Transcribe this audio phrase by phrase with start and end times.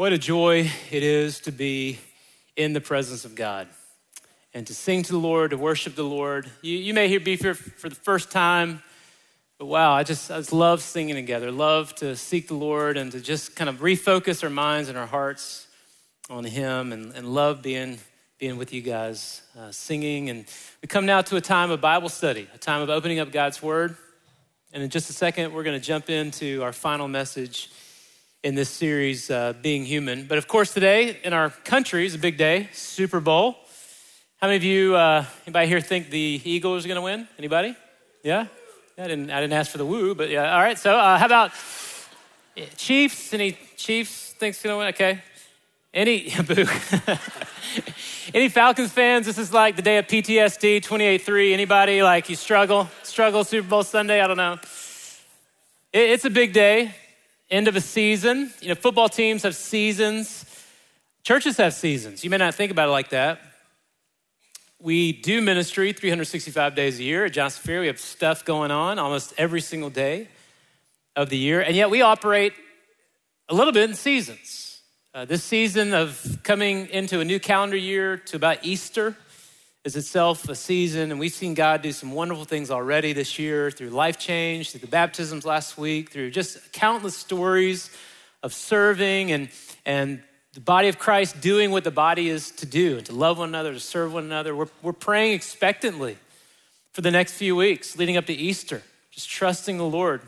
[0.00, 1.98] What a joy it is to be
[2.56, 3.68] in the presence of God
[4.54, 6.50] and to sing to the Lord, to worship the Lord.
[6.62, 8.82] You, you may be here for the first time,
[9.58, 13.12] but wow, I just, I just love singing together, love to seek the Lord and
[13.12, 15.66] to just kind of refocus our minds and our hearts
[16.30, 17.98] on Him and, and love being,
[18.38, 20.30] being with you guys, uh, singing.
[20.30, 20.46] And
[20.80, 23.62] we come now to a time of Bible study, a time of opening up God's
[23.62, 23.98] Word.
[24.72, 27.70] And in just a second, we're going to jump into our final message
[28.42, 30.24] in this series, uh, Being Human.
[30.24, 33.56] But of course, today in our country is a big day, Super Bowl.
[34.38, 37.28] How many of you, uh, anybody here think the Eagles are going to win?
[37.38, 37.76] Anybody?
[38.22, 38.46] Yeah?
[38.96, 40.54] I didn't, I didn't ask for the woo, but yeah.
[40.54, 41.52] All right, so uh, how about
[42.76, 43.34] Chiefs?
[43.34, 44.88] Any Chiefs thinks going to win?
[44.88, 45.22] Okay.
[45.92, 46.64] Any, boo.
[48.34, 49.26] Any Falcons fans?
[49.26, 51.52] This is like the day of PTSD 28-3.
[51.52, 54.22] Anybody like you struggle, struggle Super Bowl Sunday?
[54.22, 54.54] I don't know.
[55.92, 56.94] It, it's a big day
[57.50, 58.52] end of a season.
[58.60, 60.44] You know, football teams have seasons,
[61.22, 62.24] churches have seasons.
[62.24, 63.40] You may not think about it like that.
[64.80, 67.80] We do ministry 365 days a year at Johnson Ferry.
[67.80, 70.28] We have stuff going on almost every single day
[71.14, 72.54] of the year, and yet we operate
[73.48, 74.80] a little bit in seasons.
[75.12, 79.16] Uh, this season of coming into a new calendar year to about Easter
[79.84, 83.70] is itself a season, and we've seen God do some wonderful things already this year
[83.70, 87.90] through life change, through the baptisms last week, through just countless stories
[88.42, 89.48] of serving and,
[89.86, 93.38] and the body of Christ doing what the body is to do, and to love
[93.38, 94.54] one another, to serve one another.
[94.54, 96.18] We're, we're praying expectantly
[96.92, 100.20] for the next few weeks leading up to Easter, just trusting the Lord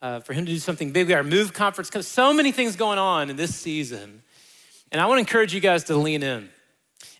[0.00, 1.06] uh, for Him to do something big.
[1.06, 4.22] We got our Move conference, so many things going on in this season.
[4.92, 6.50] And I want to encourage you guys to lean in.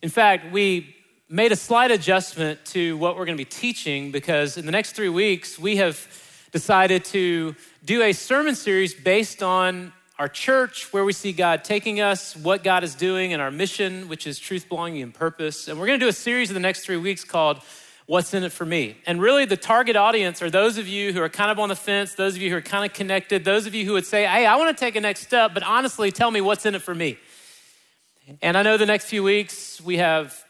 [0.00, 0.94] In fact, we
[1.32, 4.92] made a slight adjustment to what we're going to be teaching because in the next
[4.92, 6.06] three weeks, we have
[6.52, 12.02] decided to do a sermon series based on our church, where we see God taking
[12.02, 15.68] us, what God is doing, and our mission, which is truth, belonging, and purpose.
[15.68, 17.62] And we're going to do a series in the next three weeks called
[18.04, 18.98] What's in It for Me?
[19.06, 21.74] And really, the target audience are those of you who are kind of on the
[21.74, 24.26] fence, those of you who are kind of connected, those of you who would say,
[24.26, 26.82] Hey, I want to take a next step, but honestly, tell me what's in it
[26.82, 27.18] for me.
[28.42, 30.44] And I know the next few weeks we have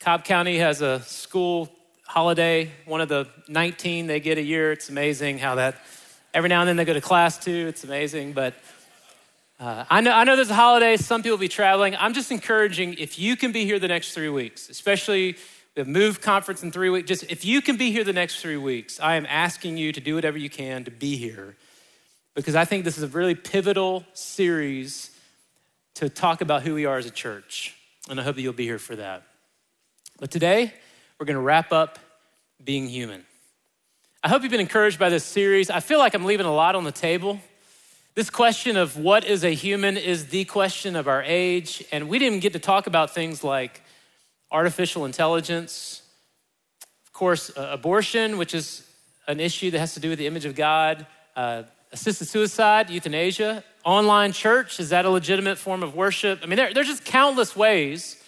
[0.00, 1.70] Cobb County has a school
[2.06, 4.72] holiday, one of the 19 they get a year.
[4.72, 5.76] It's amazing how that,
[6.32, 7.66] every now and then they go to class too.
[7.68, 8.32] It's amazing.
[8.32, 8.54] But
[9.58, 11.96] uh, I, know, I know there's a holiday, some people will be traveling.
[11.96, 15.36] I'm just encouraging if you can be here the next three weeks, especially
[15.74, 18.56] the Move conference in three weeks, just if you can be here the next three
[18.56, 21.56] weeks, I am asking you to do whatever you can to be here
[22.34, 25.10] because I think this is a really pivotal series
[25.94, 27.74] to talk about who we are as a church.
[28.08, 29.22] And I hope that you'll be here for that.
[30.18, 30.72] But today,
[31.18, 31.98] we're going to wrap up
[32.64, 33.26] being human.
[34.24, 35.68] I hope you've been encouraged by this series.
[35.68, 37.38] I feel like I'm leaving a lot on the table.
[38.14, 42.18] This question of what is a human is the question of our age, and we
[42.18, 43.82] didn't get to talk about things like
[44.50, 46.00] artificial intelligence,
[47.04, 48.90] of course, uh, abortion, which is
[49.28, 51.06] an issue that has to do with the image of God,
[51.36, 56.40] uh, assisted suicide, euthanasia, online church, is that a legitimate form of worship?
[56.42, 58.22] I mean, there, there's just countless ways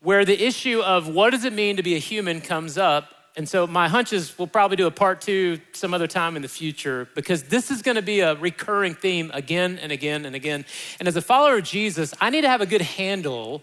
[0.00, 3.08] where the issue of what does it mean to be a human comes up.
[3.36, 6.42] And so my hunch is we'll probably do a part two some other time in
[6.42, 10.34] the future because this is going to be a recurring theme again and again and
[10.34, 10.64] again.
[10.98, 13.62] And as a follower of Jesus, I need to have a good handle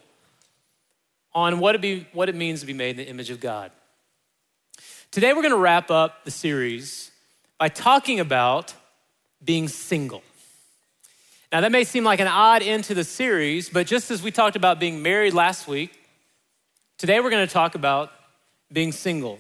[1.34, 3.72] on what it, be, what it means to be made in the image of God.
[5.10, 7.12] Today, we're going to wrap up the series
[7.58, 8.74] by talking about
[9.44, 10.24] being single.
[11.52, 14.32] Now, that may seem like an odd end to the series, but just as we
[14.32, 15.92] talked about being married last week,
[16.98, 18.12] Today we're going to talk about
[18.72, 19.40] being single.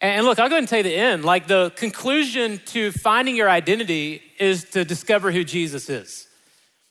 [0.00, 1.24] And look, I'll go ahead and tell you the end.
[1.24, 6.26] Like the conclusion to finding your identity is to discover who Jesus is,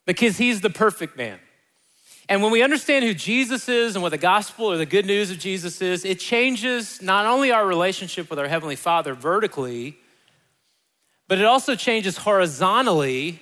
[0.06, 1.40] because he's the perfect man.
[2.28, 5.30] And when we understand who Jesus is and what the gospel or the good news
[5.30, 9.98] of Jesus is, it changes not only our relationship with our Heavenly Father vertically,
[11.28, 13.40] but it also changes horizontally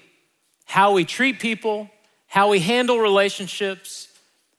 [0.65, 1.89] how we treat people,
[2.27, 4.09] how we handle relationships,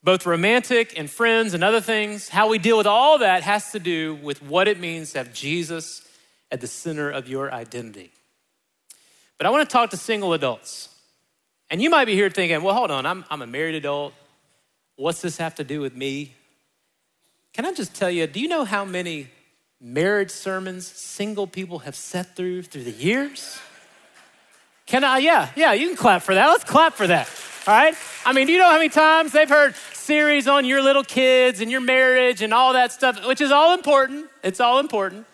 [0.05, 3.79] both romantic and friends and other things, how we deal with all that has to
[3.79, 6.07] do with what it means to have Jesus
[6.53, 8.13] at the center of your identity.
[9.39, 10.91] But I want to talk to single adults.
[11.71, 14.13] And you might be here thinking, well, hold on, I'm, I'm a married adult.
[14.97, 16.35] What's this have to do with me?
[17.55, 19.29] Can I just tell you, do you know how many
[19.81, 23.59] marriage sermons single people have sat through through the years?
[24.85, 25.19] Can I?
[25.19, 26.47] Yeah, yeah, you can clap for that.
[26.47, 27.27] Let's clap for that.
[27.67, 27.95] All right?
[28.27, 29.75] I mean, do you know how many times they've heard
[30.05, 33.73] series on your little kids and your marriage and all that stuff, which is all
[33.73, 34.29] important.
[34.43, 35.27] It's all important.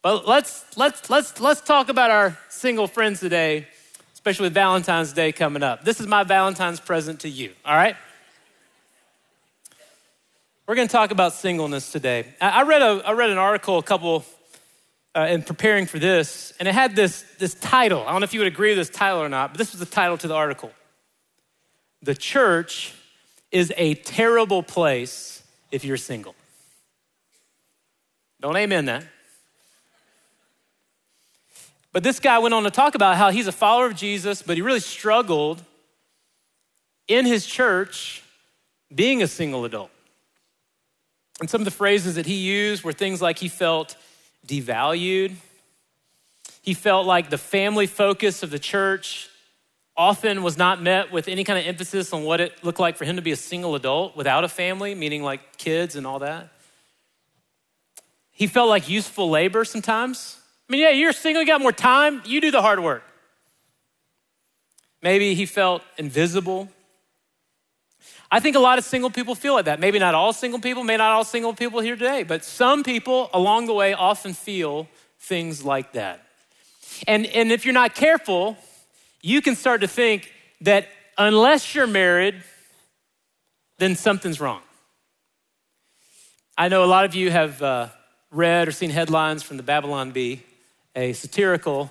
[0.00, 3.66] But let's let's let's let's talk about our single friends today.
[4.24, 5.84] especially with Valentine's Day coming up.
[5.84, 7.94] This is my Valentine's present to you, all right?
[10.66, 12.24] We're going to talk about singleness today.
[12.40, 14.24] I read, a, I read an article a couple
[15.14, 18.02] uh, in preparing for this, and it had this, this title.
[18.02, 19.80] I don't know if you would agree with this title or not, but this was
[19.80, 20.72] the title to the article
[22.02, 22.94] The Church
[23.52, 26.34] is a Terrible Place If You're Single.
[28.40, 29.04] Don't amen that.
[31.92, 34.56] But this guy went on to talk about how he's a follower of Jesus, but
[34.56, 35.62] he really struggled
[37.06, 38.22] in his church
[38.92, 39.90] being a single adult.
[41.40, 43.96] And some of the phrases that he used were things like he felt
[44.46, 45.34] devalued.
[46.62, 49.28] He felt like the family focus of the church
[49.96, 53.04] often was not met with any kind of emphasis on what it looked like for
[53.04, 56.48] him to be a single adult without a family, meaning like kids and all that.
[58.32, 60.38] He felt like useful labor sometimes.
[60.68, 63.04] I mean, yeah, you're single, you got more time, you do the hard work.
[65.02, 66.68] Maybe he felt invisible.
[68.34, 69.78] I think a lot of single people feel like that.
[69.78, 73.30] Maybe not all single people, maybe not all single people here today, but some people
[73.32, 74.88] along the way often feel
[75.20, 76.20] things like that.
[77.06, 78.56] And, and if you're not careful,
[79.22, 80.32] you can start to think
[80.62, 82.42] that unless you're married,
[83.78, 84.62] then something's wrong.
[86.58, 87.90] I know a lot of you have uh,
[88.32, 90.42] read or seen headlines from the Babylon Bee,
[90.96, 91.88] a satirical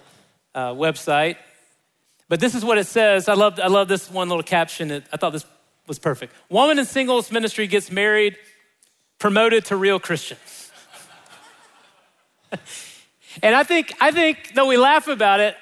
[0.54, 1.38] uh, website.
[2.28, 3.30] But this is what it says.
[3.30, 4.92] I love, I love this one little caption.
[4.92, 5.46] I thought this
[5.88, 6.34] was perfect.
[6.50, 8.38] Woman in singles ministry gets married,
[9.20, 10.72] promoted to real Christians.
[13.42, 15.56] and I think, I think, though we laugh about it,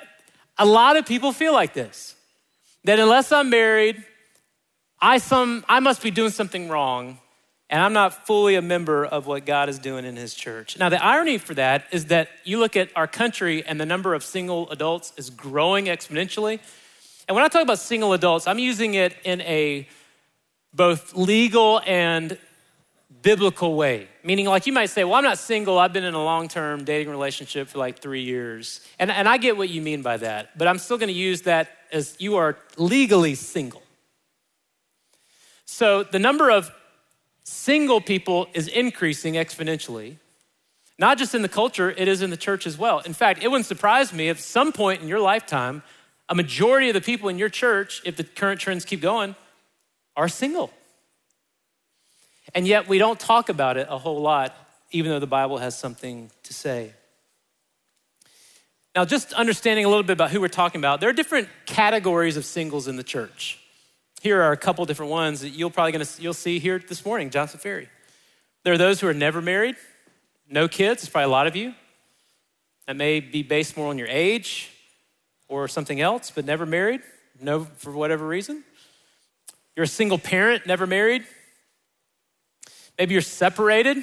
[0.57, 2.15] a lot of people feel like this.
[2.83, 4.03] That unless I'm married,
[4.99, 7.19] I, some, I must be doing something wrong,
[7.69, 10.77] and I'm not fully a member of what God is doing in His church.
[10.77, 14.13] Now, the irony for that is that you look at our country, and the number
[14.13, 16.59] of single adults is growing exponentially.
[17.27, 19.87] And when I talk about single adults, I'm using it in a
[20.73, 22.37] both legal and
[23.21, 24.07] biblical way.
[24.23, 26.83] Meaning, like you might say, well, I'm not single, I've been in a long term
[26.83, 28.81] dating relationship for like three years.
[28.99, 31.69] And, and I get what you mean by that, but I'm still gonna use that
[31.91, 33.83] as you are legally single.
[35.65, 36.71] So the number of
[37.43, 40.17] single people is increasing exponentially.
[40.99, 42.99] Not just in the culture, it is in the church as well.
[42.99, 45.81] In fact, it wouldn't surprise me if some point in your lifetime,
[46.29, 49.35] a majority of the people in your church, if the current trends keep going,
[50.21, 50.69] are single.
[52.53, 54.55] And yet we don't talk about it a whole lot,
[54.91, 56.93] even though the Bible has something to say.
[58.95, 62.37] Now, just understanding a little bit about who we're talking about, there are different categories
[62.37, 63.57] of singles in the church.
[64.21, 67.31] Here are a couple different ones that you'll probably gonna you'll see here this morning,
[67.31, 67.89] Johnson Ferry.
[68.63, 69.75] There are those who are never married,
[70.47, 71.01] no kids.
[71.01, 71.73] It's probably a lot of you.
[72.85, 74.69] That may be based more on your age
[75.47, 77.01] or something else, but never married,
[77.39, 78.63] no for whatever reason.
[79.75, 81.25] You're a single parent, never married.
[82.97, 83.97] Maybe you're separated.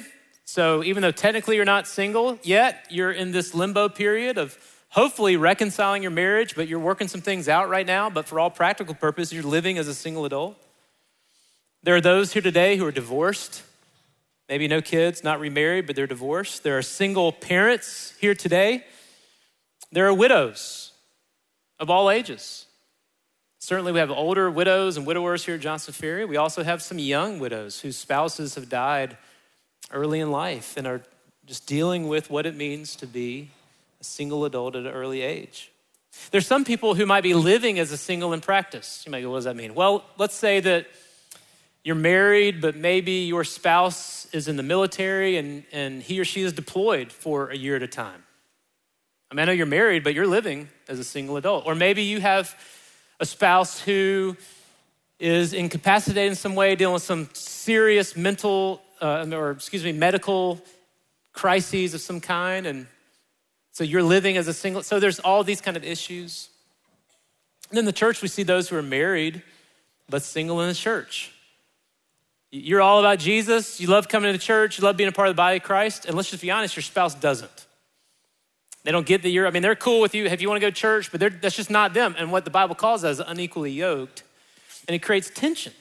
[0.45, 4.57] So even though technically you're not single yet, you're in this limbo period of
[4.89, 8.09] hopefully reconciling your marriage, but you're working some things out right now.
[8.09, 10.57] But for all practical purposes, you're living as a single adult.
[11.83, 13.63] There are those here today who are divorced,
[14.49, 16.63] maybe no kids, not remarried, but they're divorced.
[16.63, 18.83] There are single parents here today.
[19.91, 20.93] There are widows
[21.79, 22.65] of all ages.
[23.69, 26.25] Certainly, we have older widows and widowers here at Johnson Ferry.
[26.25, 29.15] We also have some young widows whose spouses have died
[29.91, 31.03] early in life and are
[31.45, 33.51] just dealing with what it means to be
[34.01, 35.71] a single adult at an early age.
[36.31, 39.03] There's some people who might be living as a single in practice.
[39.05, 39.75] You might go, what does that mean?
[39.75, 40.87] Well, let's say that
[41.83, 46.41] you're married, but maybe your spouse is in the military and, and he or she
[46.41, 48.23] is deployed for a year at a time.
[49.29, 51.67] I mean, I know you're married, but you're living as a single adult.
[51.67, 52.55] Or maybe you have
[53.19, 54.37] a spouse who
[55.19, 60.61] is incapacitated in some way, dealing with some serious mental uh, or, excuse me, medical
[61.33, 62.65] crises of some kind.
[62.65, 62.87] And
[63.71, 64.81] so you're living as a single.
[64.83, 66.49] So there's all these kind of issues.
[67.69, 69.41] And in the church, we see those who are married
[70.09, 71.31] but single in the church.
[72.51, 73.79] You're all about Jesus.
[73.79, 74.79] You love coming to the church.
[74.79, 76.05] You love being a part of the body of Christ.
[76.05, 77.67] And let's just be honest, your spouse doesn't.
[78.89, 80.65] They don't get that you're, I mean, they're cool with you if you want to
[80.65, 82.15] go to church, but that's just not them.
[82.17, 84.23] And what the Bible calls as unequally yoked.
[84.87, 85.73] And it creates tension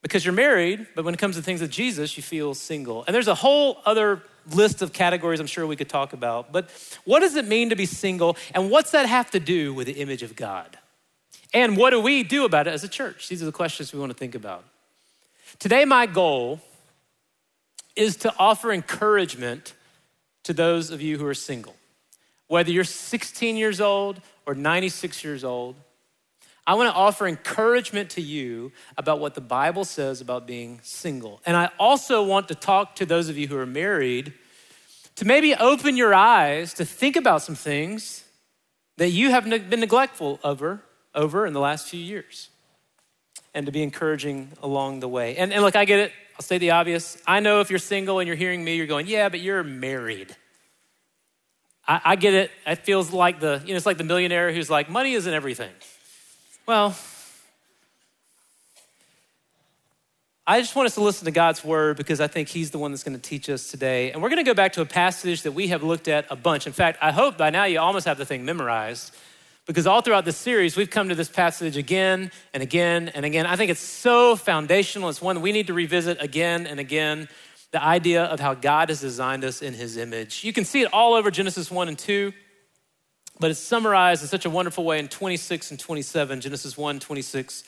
[0.00, 3.02] because you're married, but when it comes to things of Jesus, you feel single.
[3.08, 4.22] And there's a whole other
[4.52, 6.52] list of categories I'm sure we could talk about.
[6.52, 6.70] But
[7.04, 8.36] what does it mean to be single?
[8.54, 10.78] And what's that have to do with the image of God?
[11.52, 13.28] And what do we do about it as a church?
[13.28, 14.62] These are the questions we want to think about.
[15.58, 16.60] Today, my goal
[17.96, 19.74] is to offer encouragement
[20.44, 21.76] to those of you who are single.
[22.46, 25.76] Whether you're 16 years old or 96 years old,
[26.66, 31.40] I want to offer encouragement to you about what the Bible says about being single.
[31.46, 34.34] And I also want to talk to those of you who are married
[35.16, 38.24] to maybe open your eyes to think about some things
[38.98, 40.82] that you have been neglectful over,
[41.14, 42.50] over in the last few years
[43.58, 45.36] and to be encouraging along the way.
[45.36, 46.12] And, and look, I get it.
[46.36, 47.20] I'll say the obvious.
[47.26, 50.34] I know if you're single and you're hearing me, you're going, yeah, but you're married.
[51.86, 52.52] I, I get it.
[52.64, 55.72] It feels like the, you know, it's like the millionaire who's like, money isn't everything.
[56.66, 56.96] Well,
[60.46, 62.92] I just want us to listen to God's word because I think He's the one
[62.92, 64.12] that's going to teach us today.
[64.12, 66.36] And we're going to go back to a passage that we have looked at a
[66.36, 66.68] bunch.
[66.68, 69.12] In fact, I hope by now you almost have the thing memorized
[69.68, 73.44] because all throughout this series, we've come to this passage again and again and again.
[73.44, 75.10] I think it's so foundational.
[75.10, 77.28] It's one we need to revisit again and again
[77.70, 80.42] the idea of how God has designed us in His image.
[80.42, 82.32] You can see it all over Genesis 1 and 2,
[83.40, 87.64] but it's summarized in such a wonderful way in 26 and 27, Genesis 1, 26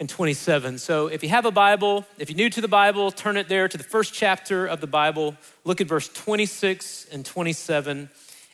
[0.00, 0.78] and 27.
[0.78, 3.68] So if you have a Bible, if you're new to the Bible, turn it there
[3.68, 5.36] to the first chapter of the Bible.
[5.62, 8.10] Look at verse 26 and 27.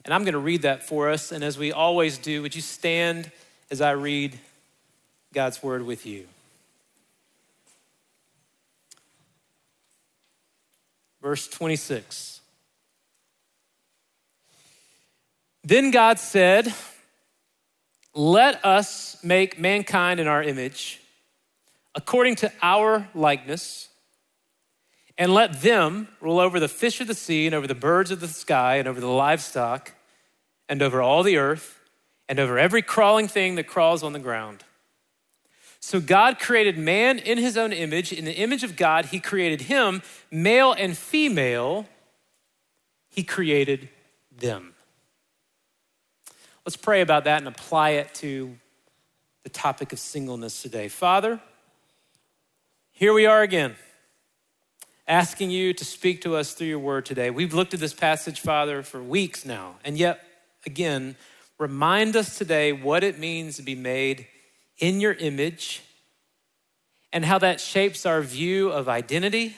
[0.06, 1.32] And I'm going to read that for us.
[1.32, 3.28] And as we always do, would you stand
[3.72, 4.38] as I read
[5.34, 6.28] God's word with you?
[11.20, 12.40] Verse 26.
[15.64, 16.72] Then God said,
[18.14, 21.00] Let us make mankind in our image,
[21.96, 23.88] according to our likeness
[25.18, 28.20] and let them rule over the fish of the sea and over the birds of
[28.20, 29.94] the sky and over the livestock
[30.68, 31.80] and over all the earth
[32.28, 34.64] and over every crawling thing that crawls on the ground.
[35.80, 38.12] So God created man in his own image.
[38.12, 41.86] In the image of God, he created him, male and female,
[43.08, 43.88] he created
[44.36, 44.74] them.
[46.64, 48.56] Let's pray about that and apply it to
[49.44, 50.88] the topic of singleness today.
[50.88, 51.40] Father,
[52.90, 53.76] here we are again
[55.06, 57.30] asking you to speak to us through your word today.
[57.30, 60.25] We've looked at this passage, Father, for weeks now, and yet,
[60.66, 61.16] again,
[61.58, 64.26] remind us today what it means to be made
[64.78, 65.82] in your image
[67.12, 69.56] and how that shapes our view of identity,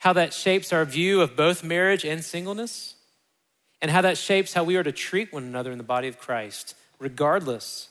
[0.00, 2.96] how that shapes our view of both marriage and singleness,
[3.80, 6.18] and how that shapes how we are to treat one another in the body of
[6.18, 7.88] Christ, regardless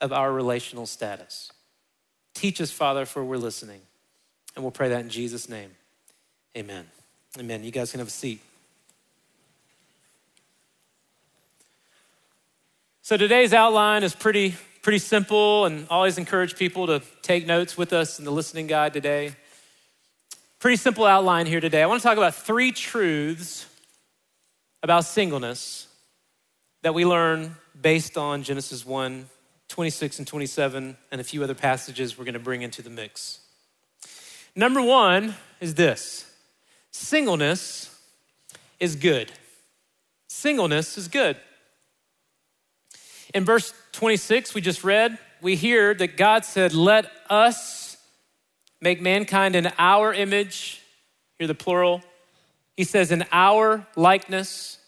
[0.00, 1.50] of our relational status.
[2.34, 3.80] Teach us, Father, for we're listening.
[4.54, 5.70] And we'll pray that in Jesus' name.
[6.56, 6.86] Amen.
[7.38, 7.64] Amen.
[7.64, 8.40] You guys can have a seat.
[13.06, 17.92] So today's outline is pretty pretty simple and always encourage people to take notes with
[17.92, 19.36] us in the listening guide today.
[20.58, 21.84] Pretty simple outline here today.
[21.84, 23.64] I want to talk about three truths
[24.82, 25.86] about singleness
[26.82, 29.26] that we learn based on Genesis 1,
[29.68, 33.38] 26 and 27, and a few other passages we're going to bring into the mix.
[34.56, 36.28] Number one is this
[36.90, 37.96] singleness
[38.80, 39.30] is good.
[40.26, 41.36] Singleness is good.
[43.36, 47.98] In verse 26, we just read, we hear that God said, Let us
[48.80, 50.80] make mankind in our image.
[51.38, 52.00] Hear the plural.
[52.78, 54.78] He says, In our likeness.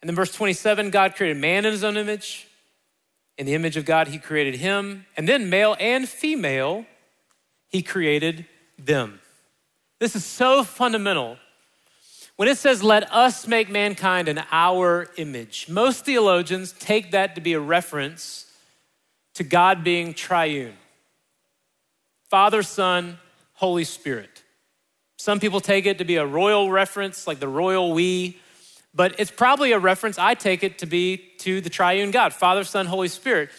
[0.00, 2.46] And then verse 27, God created man in his own image.
[3.36, 5.04] In the image of God, he created him.
[5.16, 6.86] And then male and female,
[7.66, 8.46] he created
[8.78, 9.18] them.
[9.98, 11.36] This is so fundamental.
[12.36, 17.40] When it says, let us make mankind in our image, most theologians take that to
[17.40, 18.44] be a reference
[19.34, 20.76] to God being triune
[22.28, 23.18] Father, Son,
[23.54, 24.42] Holy Spirit.
[25.16, 28.38] Some people take it to be a royal reference, like the royal we,
[28.92, 32.64] but it's probably a reference, I take it to be to the triune God Father,
[32.64, 33.50] Son, Holy Spirit.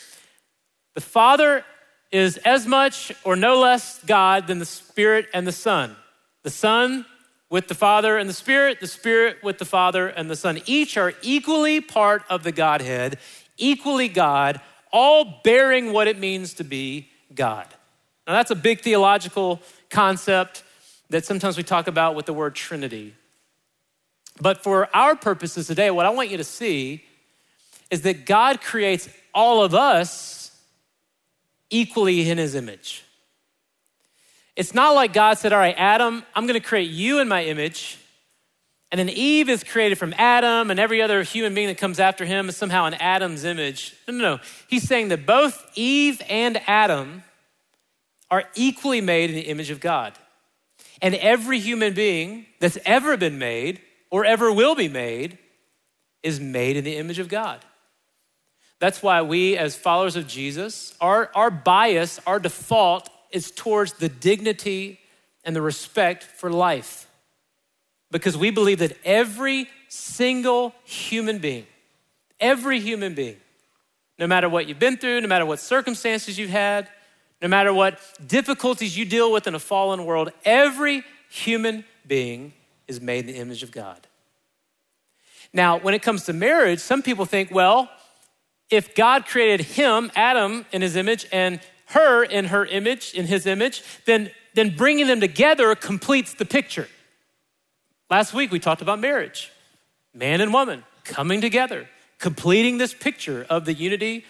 [0.94, 1.64] The Father
[2.12, 5.96] is as much or no less God than the Spirit and the Son.
[6.44, 7.06] The Son
[7.50, 10.62] with the Father and the Spirit, the Spirit with the Father and the Son.
[10.66, 13.18] Each are equally part of the Godhead,
[13.58, 14.60] equally God,
[14.92, 17.68] all bearing what it means to be God.
[18.26, 20.64] Now, that's a big theological concept
[21.10, 23.14] that sometimes we talk about with the word Trinity.
[24.42, 27.04] But for our purposes today, what I want you to see
[27.90, 30.52] is that God creates all of us
[31.70, 33.04] equally in his image.
[34.58, 37.44] It's not like God said, All right, Adam, I'm going to create you in my
[37.46, 38.00] image.
[38.92, 42.26] And then Eve is created from Adam, and every other human being that comes after
[42.26, 43.96] him is somehow in Adam's image.
[44.08, 44.40] No, no, no.
[44.68, 47.24] He's saying that both Eve and Adam
[48.32, 50.14] are equally made in the image of God.
[51.02, 55.38] And every human being that's ever been made or ever will be made
[56.24, 57.64] is made in the image of God.
[58.80, 64.10] That's why we, as followers of Jesus, our, our bias, our default is towards the
[64.10, 65.00] dignity
[65.44, 67.08] and the respect for life.
[68.12, 71.66] Because we believe that every single human being,
[72.40, 73.38] every human being,
[74.20, 76.90] no matter what you've been through, no matter what circumstances you've had,
[77.42, 82.54] no matter what difficulties you deal with in a fallen world, every human being
[82.88, 84.08] is made in the image of God.
[85.54, 87.90] Now, when it comes to marriage, some people think, well,
[88.70, 93.46] if God created him, Adam, in his image, and her in her image, in his
[93.46, 96.88] image, then, then bringing them together completes the picture.
[98.10, 99.52] Last week we talked about marriage,
[100.14, 101.88] man and woman coming together,
[102.20, 104.26] completing this picture of the unity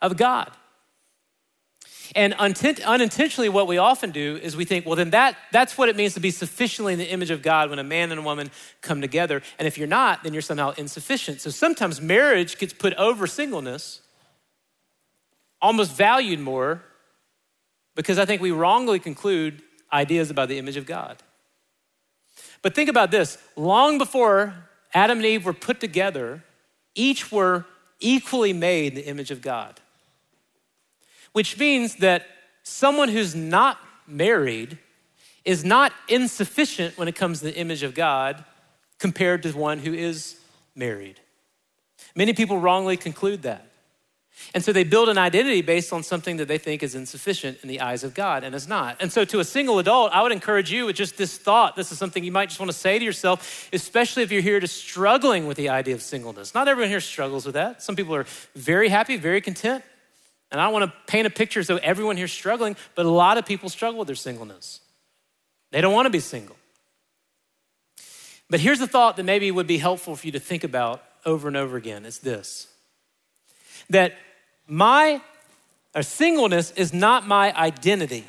[0.00, 0.50] of God.
[2.14, 5.96] And unintentionally, what we often do is we think, well, then that, that's what it
[5.96, 8.50] means to be sufficiently in the image of God when a man and a woman
[8.82, 9.42] come together.
[9.58, 11.40] And if you're not, then you're somehow insufficient.
[11.40, 14.00] So sometimes marriage gets put over singleness,
[15.60, 16.82] almost valued more,
[17.94, 21.22] because I think we wrongly conclude ideas about the image of God.
[22.62, 24.54] But think about this long before
[24.92, 26.42] Adam and Eve were put together,
[26.94, 27.66] each were
[28.00, 29.80] equally made in the image of God
[31.34, 32.26] which means that
[32.62, 34.78] someone who's not married
[35.44, 38.44] is not insufficient when it comes to the image of God
[38.98, 40.36] compared to one who is
[40.76, 41.20] married.
[42.14, 43.66] Many people wrongly conclude that.
[44.52, 47.68] And so they build an identity based on something that they think is insufficient in
[47.68, 48.96] the eyes of God and is not.
[49.00, 51.76] And so to a single adult, I would encourage you with just this thought.
[51.76, 54.60] This is something you might just want to say to yourself, especially if you're here
[54.60, 56.54] to struggling with the idea of singleness.
[56.54, 57.82] Not everyone here struggles with that.
[57.82, 59.84] Some people are very happy, very content.
[60.50, 63.38] And I don't want to paint a picture so everyone here's struggling, but a lot
[63.38, 64.80] of people struggle with their singleness.
[65.70, 66.56] They don't want to be single.
[68.50, 71.48] But here's a thought that maybe would be helpful for you to think about over
[71.48, 72.04] and over again.
[72.04, 72.68] It's this
[73.90, 74.14] that
[74.66, 75.20] my
[75.94, 78.24] or singleness is not my identity.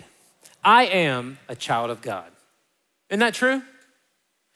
[0.63, 2.31] I am a child of God.
[3.09, 3.61] Isn't that true?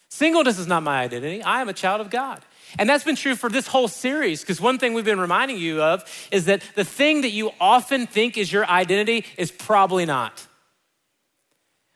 [0.10, 1.42] Singleness is not my identity.
[1.42, 2.42] I am a child of God.
[2.78, 5.82] And that's been true for this whole series, because one thing we've been reminding you
[5.82, 10.46] of is that the thing that you often think is your identity is probably not.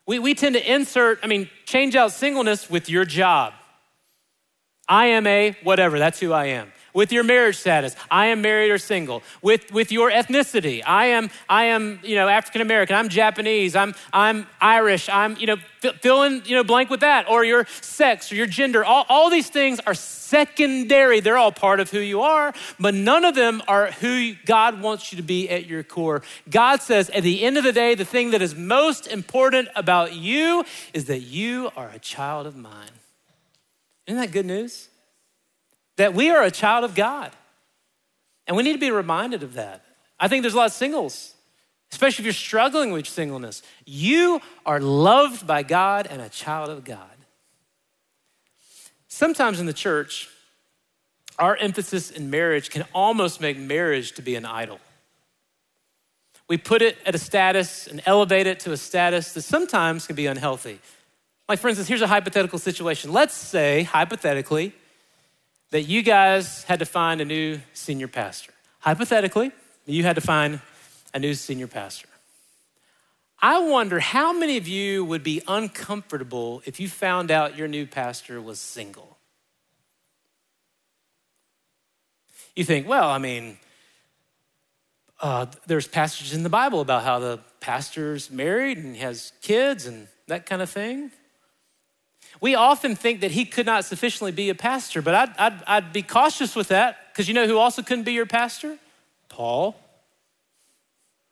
[0.07, 3.53] We, we tend to insert, I mean, change out singleness with your job.
[4.87, 7.95] I am a whatever, that's who I am with your marriage status.
[8.09, 9.23] I am married or single.
[9.41, 10.81] With, with your ethnicity.
[10.85, 12.95] I am, I am, you know, African American.
[12.95, 13.75] I'm Japanese.
[13.75, 15.09] I'm, I'm Irish.
[15.09, 15.57] I'm, you know,
[16.01, 17.29] fill in, you know, blank with that.
[17.29, 18.85] Or your sex or your gender.
[18.85, 21.19] All, all these things are secondary.
[21.19, 25.11] They're all part of who you are, but none of them are who God wants
[25.11, 26.23] you to be at your core.
[26.49, 30.13] God says at the end of the day, the thing that is most important about
[30.13, 32.89] you is that you are a child of mine.
[34.07, 34.89] Isn't that good news?
[35.97, 37.31] That we are a child of God.
[38.47, 39.83] And we need to be reminded of that.
[40.19, 41.33] I think there's a lot of singles,
[41.91, 43.61] especially if you're struggling with singleness.
[43.85, 47.09] You are loved by God and a child of God.
[49.07, 50.29] Sometimes in the church,
[51.39, 54.79] our emphasis in marriage can almost make marriage to be an idol.
[56.47, 60.15] We put it at a status and elevate it to a status that sometimes can
[60.15, 60.79] be unhealthy.
[61.47, 63.11] Like, for instance, here's a hypothetical situation.
[63.11, 64.73] Let's say, hypothetically,
[65.73, 68.53] that you guys had to find a new senior pastor.
[68.77, 69.51] Hypothetically,
[69.87, 70.61] you had to find
[71.15, 72.07] a new senior pastor.
[73.41, 77.87] I wonder how many of you would be uncomfortable if you found out your new
[77.87, 79.17] pastor was single.
[82.55, 83.57] You think, well, I mean,
[85.23, 90.07] uh, there's passages in the Bible about how the pastor's married and has kids and
[90.27, 91.09] that kind of thing.
[92.43, 95.93] We often think that he could not sufficiently be a pastor, but I'd, I'd, I'd
[95.93, 98.77] be cautious with that because you know who also couldn't be your pastor?
[99.29, 99.79] Paul.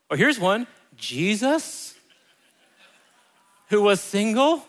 [0.09, 1.95] Or here's one Jesus,
[3.67, 4.65] who was single.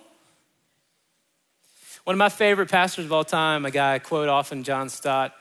[2.03, 5.33] One of my favorite pastors of all time, a guy I quote often, John Stott.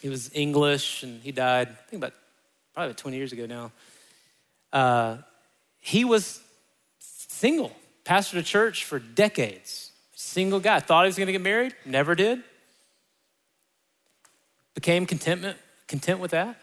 [0.00, 2.14] He was English and he died, I think about
[2.72, 3.70] probably 20 years ago now.
[4.72, 5.18] Uh,
[5.78, 6.40] he was
[7.00, 7.76] single
[8.10, 9.89] pastored a church for decades.
[10.30, 10.78] Single guy.
[10.78, 12.40] Thought he was going to get married, never did.
[14.74, 16.56] Became contentment, content with that.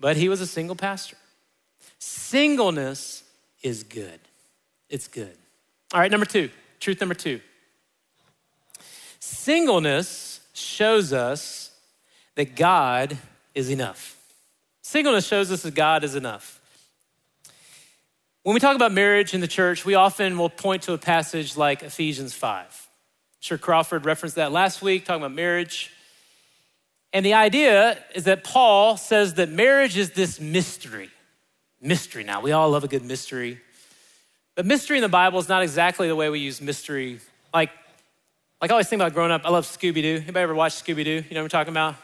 [0.00, 1.18] But he was a single pastor.
[1.98, 3.22] Singleness
[3.62, 4.18] is good.
[4.88, 5.36] It's good.
[5.92, 6.48] All right, number two,
[6.80, 7.42] truth number two.
[9.20, 11.70] Singleness shows us
[12.34, 13.18] that God
[13.54, 14.16] is enough.
[14.80, 16.53] Singleness shows us that God is enough.
[18.44, 21.56] When we talk about marriage in the church, we often will point to a passage
[21.56, 22.66] like Ephesians 5.
[22.66, 22.70] I'm
[23.40, 25.90] sure Crawford referenced that last week, talking about marriage.
[27.14, 31.08] And the idea is that Paul says that marriage is this mystery.
[31.80, 32.42] Mystery now.
[32.42, 33.62] We all love a good mystery.
[34.56, 37.20] But mystery in the Bible is not exactly the way we use mystery.
[37.54, 37.70] Like,
[38.60, 40.16] like I always think about growing up, I love Scooby Doo.
[40.16, 41.10] Anybody ever watch Scooby Doo?
[41.12, 41.94] You know what I'm talking about?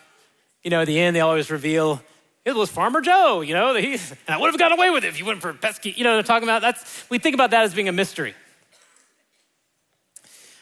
[0.63, 2.01] You know, at the end, they always reveal
[2.45, 5.05] it was Farmer Joe, you know, that he, and I would have gotten away with
[5.05, 6.63] it if you went for pesky, you know what I'm talking about?
[6.63, 8.35] That's, we think about that as being a mystery.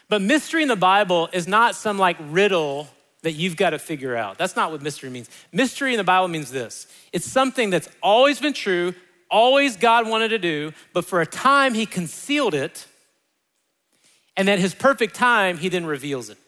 [0.08, 2.88] But mystery in the Bible is not some like riddle
[3.22, 4.38] that you've got to figure out.
[4.38, 5.28] That's not what mystery means.
[5.52, 8.94] Mystery in the Bible means this it's something that's always been true,
[9.30, 12.86] always God wanted to do, but for a time he concealed it,
[14.36, 16.38] and at his perfect time, he then reveals it.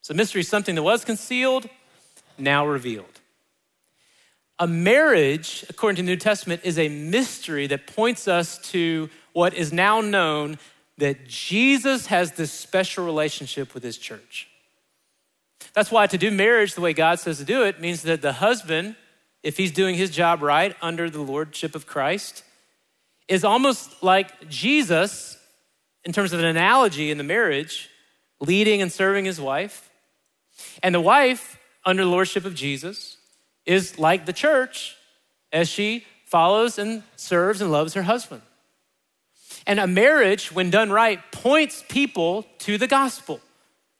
[0.00, 1.68] So mystery is something that was concealed,
[2.38, 3.15] now revealed.
[4.58, 9.52] A marriage, according to the New Testament, is a mystery that points us to what
[9.52, 10.58] is now known
[10.98, 14.48] that Jesus has this special relationship with his church.
[15.74, 18.32] That's why to do marriage the way God says to do it means that the
[18.32, 18.96] husband,
[19.42, 22.42] if he's doing his job right under the lordship of Christ,
[23.28, 25.36] is almost like Jesus
[26.04, 27.90] in terms of an analogy in the marriage,
[28.40, 29.90] leading and serving his wife.
[30.82, 33.15] And the wife, under the lordship of Jesus,
[33.66, 34.96] is like the church
[35.52, 38.42] as she follows and serves and loves her husband.
[39.66, 43.40] And a marriage, when done right, points people to the gospel.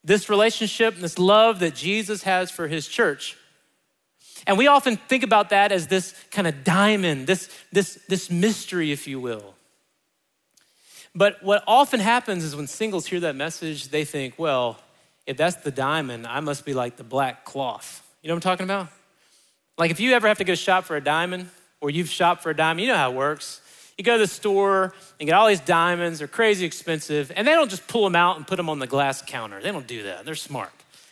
[0.05, 3.37] This relationship, this love that Jesus has for his church.
[4.47, 8.93] And we often think about that as this kind of diamond, this, this, this mystery,
[8.93, 9.55] if you will.
[11.15, 14.79] But what often happens is when singles hear that message, they think, well,
[15.27, 18.07] if that's the diamond, I must be like the black cloth.
[18.23, 18.89] You know what I'm talking about?
[19.79, 22.51] Like if you ever have to go shop for a diamond, or you've shopped for
[22.51, 23.61] a diamond, you know how it works.
[23.99, 27.53] You go to the store and get all these diamonds, they're crazy expensive, and they
[27.53, 29.61] don't just pull them out and put them on the glass counter.
[29.61, 30.25] They don't do that.
[30.25, 30.71] They're smart.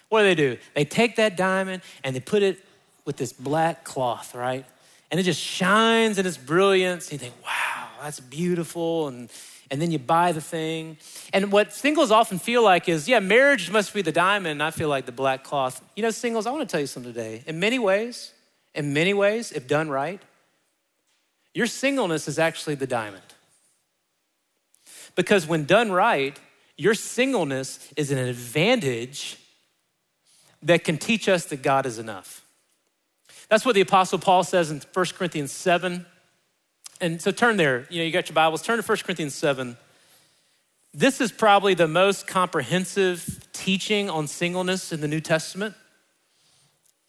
[0.08, 0.58] What do they do?
[0.74, 2.58] They take that diamond and they put it
[3.04, 4.64] with this black cloth, right?
[5.10, 7.10] And it just shines in its brilliance.
[7.10, 9.08] And you think, wow, that's beautiful.
[9.08, 9.30] And,
[9.70, 10.98] and then you buy the thing.
[11.32, 14.62] And what singles often feel like is, yeah, marriage must be the diamond.
[14.62, 15.82] I feel like the black cloth.
[15.96, 17.42] You know, singles, I want to tell you something today.
[17.46, 18.33] In many ways,
[18.74, 20.20] in many ways, if done right,
[21.54, 23.22] your singleness is actually the diamond.
[25.14, 26.38] Because when done right,
[26.76, 29.38] your singleness is an advantage
[30.62, 32.44] that can teach us that God is enough.
[33.48, 36.06] That's what the Apostle Paul says in 1 Corinthians 7.
[37.00, 39.76] And so turn there, you know, you got your Bibles, turn to 1 Corinthians 7.
[40.92, 45.74] This is probably the most comprehensive teaching on singleness in the New Testament.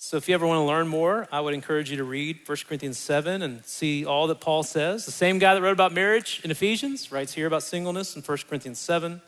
[0.06, 2.58] So if you ever want to learn more, I would encourage you to read 1
[2.68, 5.04] Corinthians 7 and see all that Paul says.
[5.04, 8.38] The same guy that wrote about marriage in Ephesians writes here about singleness in 1
[8.48, 9.20] Corinthians 7.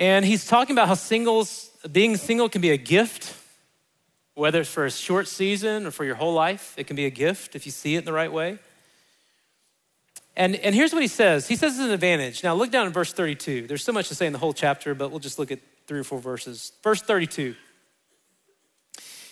[0.00, 3.36] And he's talking about how singles, being single can be a gift,
[4.34, 6.74] whether it's for a short season or for your whole life.
[6.76, 8.58] It can be a gift if you see it in the right way.
[10.36, 11.46] And, and here's what he says.
[11.46, 12.42] He says it's an advantage.
[12.42, 13.68] Now look down in verse 32.
[13.68, 15.98] There's so much to say in the whole chapter, but we'll just look at three
[15.98, 16.72] or four verses.
[16.84, 17.56] Verse 32.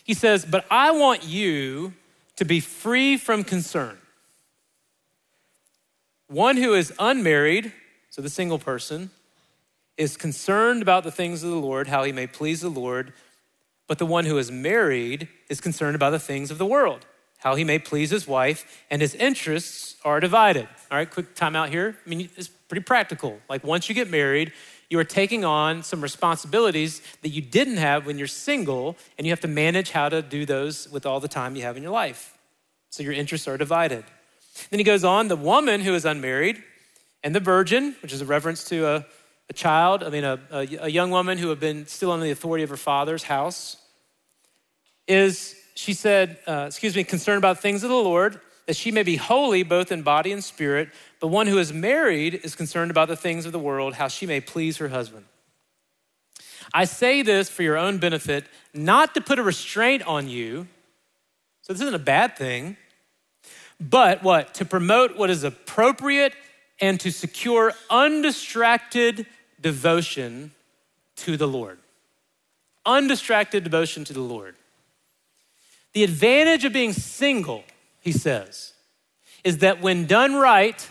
[0.02, 1.92] He says, But I want you
[2.36, 3.98] to be free from concern.
[6.28, 7.72] One who is unmarried,
[8.10, 9.10] so the single person,
[9.96, 13.12] is concerned about the things of the Lord, how he may please the Lord.
[13.86, 17.06] But the one who is married is concerned about the things of the world,
[17.38, 20.68] how he may please his wife, and his interests are divided.
[20.90, 21.96] All right, quick time out here.
[22.04, 23.40] I mean, it's pretty practical.
[23.48, 24.52] Like once you get married,
[24.88, 29.32] you are taking on some responsibilities that you didn't have when you're single, and you
[29.32, 31.92] have to manage how to do those with all the time you have in your
[31.92, 32.38] life.
[32.90, 34.04] So your interests are divided.
[34.70, 36.62] Then he goes on the woman who is unmarried
[37.22, 39.06] and the virgin, which is a reference to a,
[39.50, 42.30] a child, I mean, a, a, a young woman who had been still under the
[42.30, 43.76] authority of her father's house,
[45.06, 49.02] is, she said, uh, excuse me, concerned about things of the Lord, that she may
[49.02, 50.90] be holy both in body and spirit.
[51.20, 54.26] But one who is married is concerned about the things of the world, how she
[54.26, 55.24] may please her husband.
[56.74, 60.66] I say this for your own benefit, not to put a restraint on you.
[61.62, 62.76] So this isn't a bad thing.
[63.80, 64.54] But what?
[64.54, 66.34] To promote what is appropriate
[66.80, 69.26] and to secure undistracted
[69.60, 70.52] devotion
[71.16, 71.78] to the Lord.
[72.84, 74.56] Undistracted devotion to the Lord.
[75.92, 77.64] The advantage of being single,
[78.06, 78.72] he says,
[79.42, 80.88] is that when done right,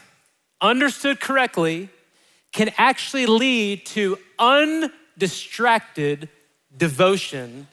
[0.59, 1.87] understood correctly,
[2.51, 6.27] can actually lead to undistracted
[6.75, 7.67] devotion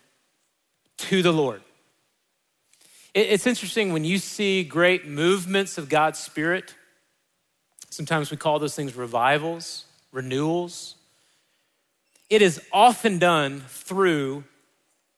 [0.96, 1.60] to the Lord.
[3.14, 6.76] It's interesting when you see great movements of God's Spirit.
[7.90, 10.94] Sometimes we call those things revivals, renewals.
[12.32, 14.44] it is often done through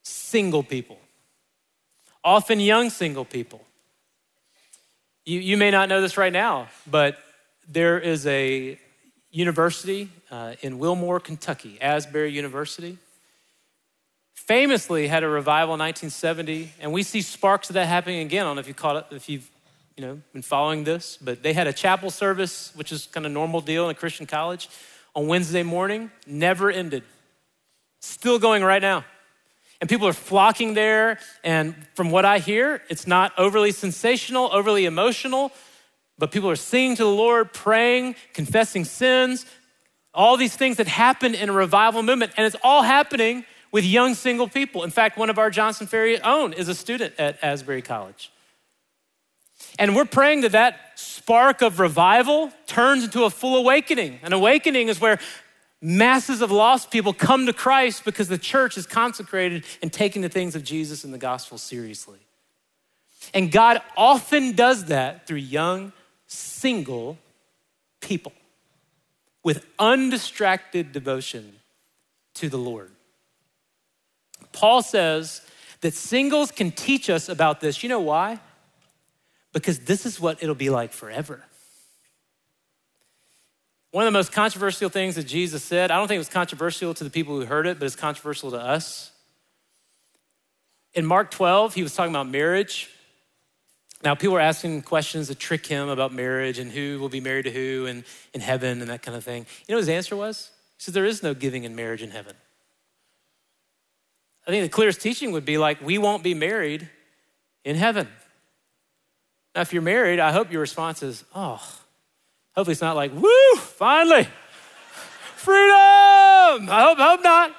[0.02, 0.98] single people,
[2.24, 3.60] often young single people.
[5.26, 7.16] You, you may not know this right now, but
[7.66, 8.78] there is a
[9.30, 12.98] university uh, in Wilmore, Kentucky, Asbury University.
[14.34, 18.44] Famously had a revival in 1970, and we see sparks of that happening again.
[18.44, 19.50] I don't know if you caught it, if you've
[19.96, 23.32] you know been following this, but they had a chapel service, which is kind of
[23.32, 24.68] normal deal in a Christian college,
[25.14, 26.10] on Wednesday morning.
[26.26, 27.02] Never ended.
[28.00, 29.06] Still going right now.
[29.80, 31.18] And people are flocking there.
[31.42, 35.52] And from what I hear, it's not overly sensational, overly emotional,
[36.18, 39.46] but people are singing to the Lord, praying, confessing sins,
[40.14, 42.32] all these things that happen in a revival movement.
[42.36, 44.84] And it's all happening with young single people.
[44.84, 48.30] In fact, one of our Johnson Ferry own is a student at Asbury College.
[49.78, 54.20] And we're praying that that spark of revival turns into a full awakening.
[54.22, 55.18] An awakening is where
[55.84, 60.30] masses of lost people come to Christ because the church is consecrated and taking the
[60.30, 62.18] things of Jesus and the gospel seriously.
[63.34, 65.92] And God often does that through young
[66.26, 67.18] single
[68.00, 68.32] people
[69.42, 71.56] with undistracted devotion
[72.34, 72.90] to the Lord.
[74.52, 75.42] Paul says
[75.82, 77.82] that singles can teach us about this.
[77.82, 78.40] You know why?
[79.52, 81.44] Because this is what it'll be like forever.
[83.94, 86.94] One of the most controversial things that Jesus said, I don't think it was controversial
[86.94, 89.12] to the people who heard it, but it's controversial to us.
[90.94, 92.90] In Mark 12, he was talking about marriage.
[94.02, 97.44] Now, people were asking questions to trick him about marriage and who will be married
[97.44, 98.02] to who and
[98.32, 99.46] in heaven and that kind of thing.
[99.68, 100.50] You know his answer was?
[100.76, 102.34] He said, There is no giving in marriage in heaven.
[104.44, 106.88] I think the clearest teaching would be like, we won't be married
[107.64, 108.08] in heaven.
[109.54, 111.62] Now, if you're married, I hope your response is, oh,
[112.54, 114.28] hopefully it's not like, woo, finally,
[115.36, 116.68] freedom.
[116.70, 117.54] I hope, hope not.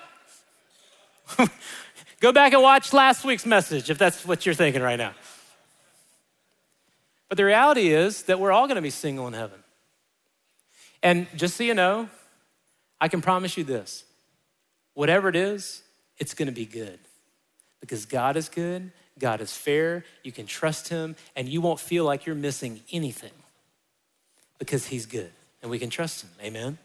[2.19, 5.13] Go back and watch last week's message if that's what you're thinking right now.
[7.29, 9.59] But the reality is that we're all going to be single in heaven.
[11.03, 12.09] And just so you know,
[12.99, 14.05] I can promise you this
[14.93, 15.83] whatever it is,
[16.17, 16.99] it's going to be good
[17.81, 22.05] because God is good, God is fair, you can trust Him, and you won't feel
[22.05, 23.31] like you're missing anything
[24.59, 26.29] because He's good and we can trust Him.
[26.41, 26.77] Amen?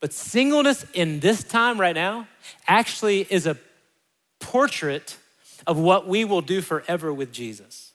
[0.00, 2.28] But singleness in this time right now
[2.68, 3.56] actually is a
[4.38, 5.16] portrait
[5.66, 7.92] of what we will do forever with Jesus.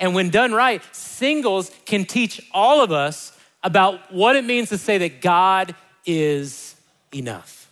[0.00, 4.78] And when done right, singles can teach all of us about what it means to
[4.78, 6.74] say that God is
[7.14, 7.70] enough.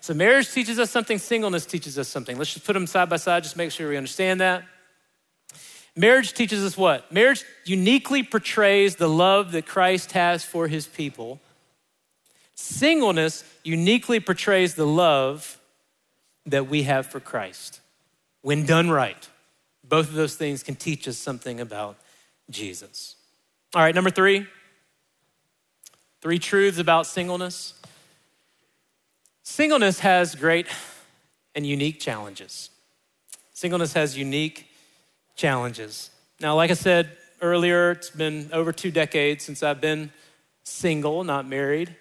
[0.00, 2.36] So, marriage teaches us something, singleness teaches us something.
[2.36, 4.64] Let's just put them side by side, just make sure we understand that.
[5.96, 7.10] Marriage teaches us what?
[7.10, 11.40] Marriage uniquely portrays the love that Christ has for his people.
[12.54, 15.58] Singleness uniquely portrays the love
[16.44, 17.80] that we have for Christ
[18.42, 19.28] when done right.
[19.82, 21.96] Both of those things can teach us something about
[22.50, 23.16] Jesus.
[23.74, 24.46] All right, number three
[26.20, 27.74] three truths about singleness.
[29.42, 30.66] Singleness has great
[31.54, 32.70] and unique challenges.
[33.52, 34.66] Singleness has unique
[35.36, 36.10] challenges.
[36.40, 40.10] Now, like I said earlier, it's been over two decades since I've been
[40.64, 41.94] single, not married.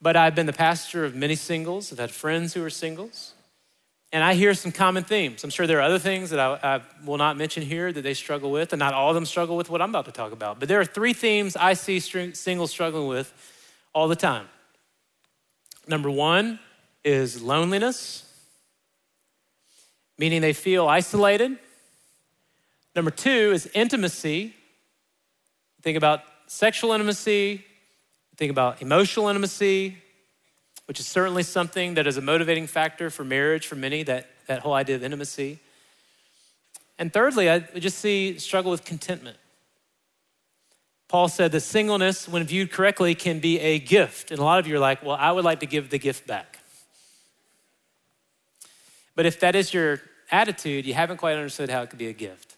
[0.00, 1.92] But I've been the pastor of many singles.
[1.92, 3.34] I've had friends who are singles.
[4.12, 5.44] And I hear some common themes.
[5.44, 8.14] I'm sure there are other things that I, I, will not mention here that they
[8.14, 10.58] struggle with, and not all of them struggle with what I'm about to talk about.
[10.58, 13.32] But there are three themes I see singles struggling with
[13.94, 14.48] all the time.
[15.86, 16.58] Number one
[17.04, 18.26] is loneliness,
[20.18, 21.58] meaning they feel isolated.
[22.94, 24.54] Number two is intimacy.
[25.82, 27.64] Think about sexual intimacy,
[28.36, 29.96] think about emotional intimacy,
[30.86, 34.60] which is certainly something that is a motivating factor for marriage for many, that, that
[34.60, 35.60] whole idea of intimacy.
[36.98, 39.36] And thirdly, I just see struggle with contentment.
[41.08, 44.30] Paul said that singleness, when viewed correctly, can be a gift.
[44.30, 46.26] And a lot of you are like, well, I would like to give the gift
[46.26, 46.58] back.
[49.14, 50.00] But if that is your
[50.30, 52.49] attitude, you haven't quite understood how it could be a gift.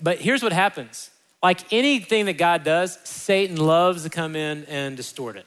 [0.00, 1.10] But here's what happens
[1.44, 5.46] like anything that God does, Satan loves to come in and distort it.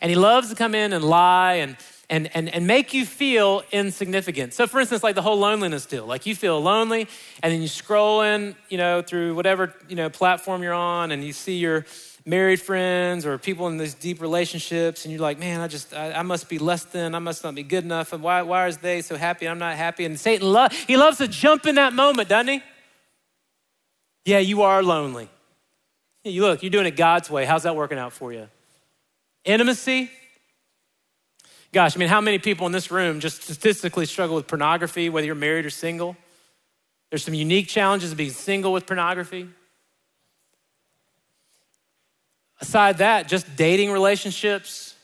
[0.00, 1.76] And he loves to come in and lie and,
[2.08, 4.54] and, and, and make you feel insignificant.
[4.54, 7.06] So, for instance, like the whole loneliness deal, like you feel lonely,
[7.42, 11.22] and then you scroll in, you know, through whatever, you know, platform you're on, and
[11.22, 11.84] you see your
[12.24, 16.12] married friends or people in these deep relationships, and you're like, man, I just, I,
[16.12, 18.72] I must be less than, I must not be good enough, and why, why are
[18.72, 19.46] they so happy?
[19.46, 20.06] I'm not happy.
[20.06, 22.62] And Satan, lo- he loves to jump in that moment, doesn't he?
[24.24, 25.28] Yeah, you are lonely.
[26.24, 27.44] You look, you're doing it God's way.
[27.44, 28.48] How's that working out for you?
[29.44, 30.10] intimacy.
[31.72, 35.26] Gosh, I mean, how many people in this room just statistically struggle with pornography, whether
[35.26, 36.16] you're married or single?
[37.10, 39.48] There's some unique challenges of being single with pornography.
[42.60, 44.94] Aside that, just dating relationships.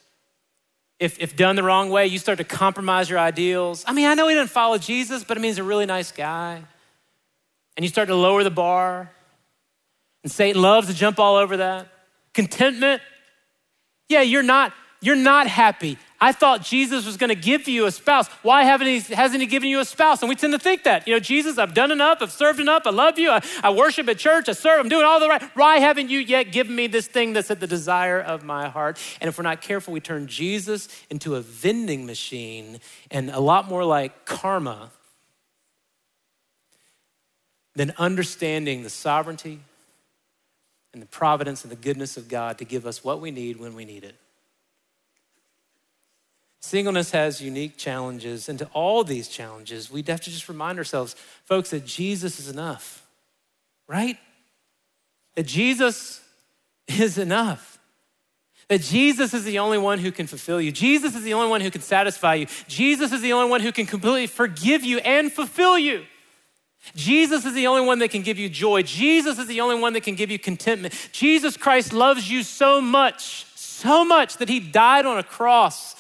[0.98, 3.85] If, if done the wrong way, you start to compromise your ideals.
[3.87, 6.12] I mean, I know he didn't follow Jesus, but I mean, he's a really nice
[6.12, 6.62] guy.
[7.81, 9.11] And you start to lower the bar.
[10.23, 11.88] And Satan loves to jump all over that.
[12.35, 13.01] Contentment.
[14.07, 15.97] Yeah, you're not, you're not happy.
[16.21, 18.29] I thought Jesus was going to give you a spouse.
[18.43, 20.21] Why haven't he, hasn't he given you a spouse?
[20.21, 22.83] And we tend to think that, you know, Jesus, I've done enough, I've served enough,
[22.85, 25.43] I love you, I, I worship at church, I serve, I'm doing all the right.
[25.55, 28.99] Why haven't you yet given me this thing that's at the desire of my heart?
[29.23, 33.71] And if we're not careful, we turn Jesus into a vending machine and a lot
[33.71, 34.90] more like karma
[37.74, 39.61] than understanding the sovereignty
[40.92, 43.74] and the providence and the goodness of God to give us what we need when
[43.74, 44.16] we need it.
[46.61, 51.16] Singleness has unique challenges, and to all these challenges, we have to just remind ourselves,
[51.46, 53.06] folks, that Jesus is enough,
[53.88, 54.18] right?
[55.37, 56.20] That Jesus
[56.87, 57.78] is enough.
[58.68, 60.70] That Jesus is the only one who can fulfill you.
[60.70, 62.46] Jesus is the only one who can satisfy you.
[62.68, 66.04] Jesus is the only one who can completely forgive you and fulfill you.
[66.95, 68.83] Jesus is the only one that can give you joy.
[68.83, 70.95] Jesus is the only one that can give you contentment.
[71.12, 75.97] Jesus Christ loves you so much, so much that he died on a cross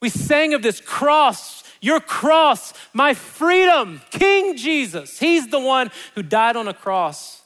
[0.00, 5.18] we sang of this cross, your cross, my freedom, King Jesus.
[5.18, 7.42] He's the one who died on a cross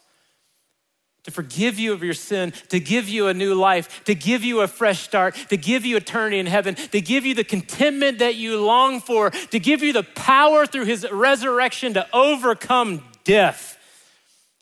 [1.25, 4.61] to forgive you of your sin, to give you a new life, to give you
[4.61, 8.37] a fresh start, to give you eternity in heaven, to give you the contentment that
[8.37, 13.77] you long for, to give you the power through his resurrection to overcome death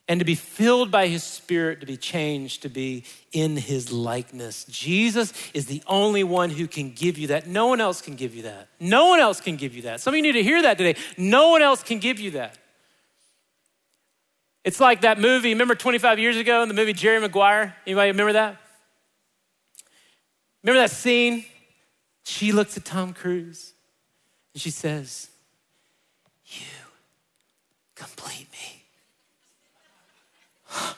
[0.09, 4.65] and to be filled by his spirit, to be changed, to be in his likeness.
[4.65, 7.47] Jesus is the only one who can give you that.
[7.47, 8.69] No one else can give you that.
[8.81, 10.01] No one else can give you that.
[10.01, 10.99] Some of you need to hear that today.
[11.19, 12.57] No one else can give you that.
[14.65, 17.75] It's like that movie, remember 25 years ago in the movie Jerry Maguire?
[17.87, 18.57] Anybody remember that?
[20.63, 21.47] Remember that scene?
[22.25, 23.73] She looks at Tom Cruise
[24.53, 25.31] and she says,
[26.47, 26.67] You
[27.95, 28.85] complete me.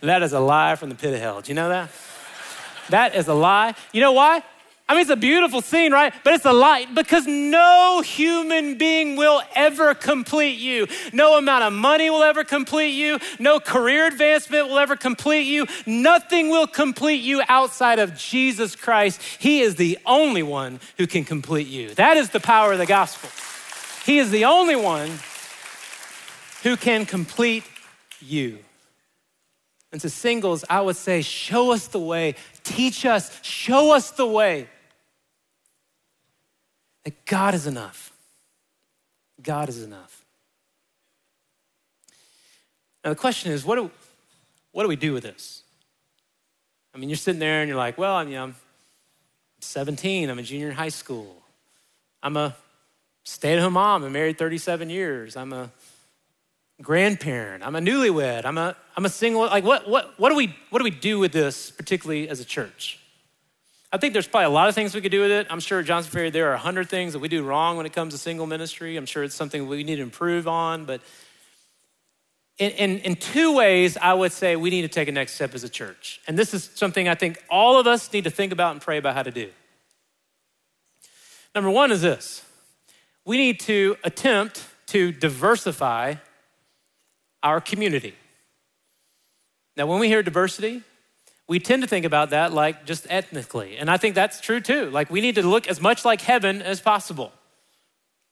[0.00, 1.42] that is a lie from the pit of hell.
[1.42, 1.90] Do you know that?
[2.88, 3.74] That is a lie.
[3.92, 4.42] You know why?
[4.90, 6.12] I mean, it's a beautiful scene, right?
[6.24, 10.88] But it's a lie because no human being will ever complete you.
[11.12, 13.20] No amount of money will ever complete you.
[13.38, 15.68] No career advancement will ever complete you.
[15.86, 19.22] Nothing will complete you outside of Jesus Christ.
[19.38, 21.94] He is the only one who can complete you.
[21.94, 23.30] That is the power of the gospel.
[24.04, 25.20] He is the only one
[26.64, 27.62] who can complete
[28.20, 28.58] you.
[29.92, 34.26] And to singles, I would say, show us the way, teach us, show us the
[34.26, 34.66] way
[37.04, 38.12] that God is enough.
[39.42, 40.24] God is enough.
[43.04, 43.90] Now, the question is, what do,
[44.72, 45.62] what do we do with this?
[46.94, 48.54] I mean, you're sitting there and you're like, well, I mean, I'm
[49.60, 51.36] 17, I'm a junior in high school.
[52.22, 52.54] I'm a
[53.24, 55.36] stay at home mom, I'm married 37 years.
[55.36, 55.70] I'm a
[56.82, 57.64] grandparent.
[57.64, 58.44] I'm a newlywed.
[58.44, 59.42] I'm a, I'm a single.
[59.42, 62.44] Like, what, what, what, do we, what do we do with this, particularly as a
[62.44, 62.98] church?
[63.92, 65.48] I think there's probably a lot of things we could do with it.
[65.50, 67.86] I'm sure at Johnson Ferry there are a hundred things that we do wrong when
[67.86, 68.96] it comes to single ministry.
[68.96, 70.84] I'm sure it's something we need to improve on.
[70.84, 71.00] But
[72.58, 75.54] in, in, in two ways, I would say we need to take a next step
[75.54, 76.20] as a church.
[76.28, 78.96] And this is something I think all of us need to think about and pray
[78.96, 79.50] about how to do.
[81.54, 82.44] Number one is this
[83.24, 86.14] we need to attempt to diversify
[87.42, 88.14] our community.
[89.76, 90.82] Now, when we hear diversity,
[91.50, 93.76] we tend to think about that like just ethnically.
[93.76, 94.88] And I think that's true too.
[94.88, 97.32] Like we need to look as much like heaven as possible.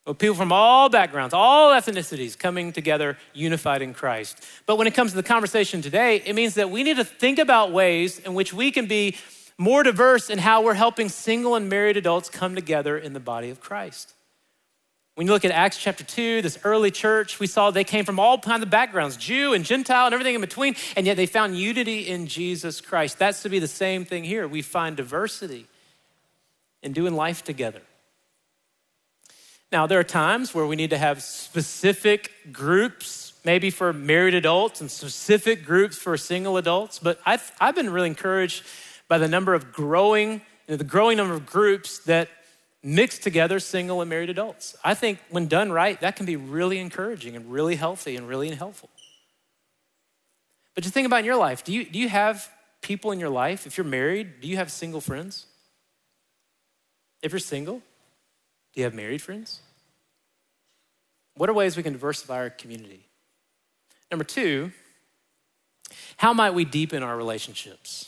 [0.07, 4.47] With people from all backgrounds, all ethnicities coming together, unified in Christ.
[4.67, 7.41] But when it comes to the conversation today, it means that we need to think
[7.41, 9.17] about ways in which we can be
[9.59, 13.51] more diverse in how we're helping single and married adults come together in the body
[13.51, 14.15] of Christ.
[15.19, 18.21] When you look at Acts chapter 2, this early church, we saw they came from
[18.21, 21.59] all kinds of backgrounds, Jew and Gentile and everything in between, and yet they found
[21.59, 23.19] unity in Jesus Christ.
[23.19, 24.47] That's to be the same thing here.
[24.47, 25.67] We find diversity
[26.85, 27.83] in doing life together.
[29.73, 34.81] Now, there are times where we need to have specific groups, maybe for married adults
[34.81, 38.63] and specific groups for single adults, but I've, I've been really encouraged
[39.09, 42.29] by the number of growing, the growing number of groups that
[42.83, 44.77] mix together single and married adults.
[44.85, 48.51] I think when done right, that can be really encouraging and really healthy and really
[48.51, 48.91] helpful.
[50.75, 52.49] But just think about in your life do you, do you have
[52.81, 53.67] people in your life?
[53.67, 55.47] If you're married, do you have single friends?
[57.23, 57.79] If you're single,
[58.75, 59.61] do you have married friends?
[61.35, 63.07] What are ways we can diversify our community?
[64.11, 64.73] Number two,
[66.17, 68.08] how might we deepen our relationships?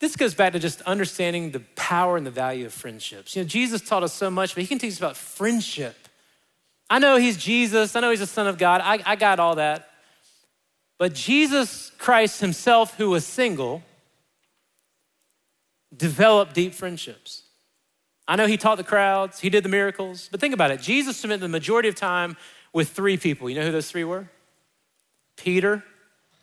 [0.00, 3.34] This goes back to just understanding the power and the value of friendships.
[3.34, 5.96] You know, Jesus taught us so much, but he can teach us about friendship.
[6.88, 9.56] I know he's Jesus, I know he's the Son of God, I, I got all
[9.56, 9.90] that.
[10.98, 13.82] But Jesus Christ himself, who was single,
[15.96, 17.42] developed deep friendships.
[18.26, 20.80] I know he taught the crowds, he did the miracles, but think about it.
[20.80, 22.36] Jesus spent the majority of time
[22.72, 23.48] with three people.
[23.48, 24.28] You know who those three were?
[25.36, 25.84] Peter,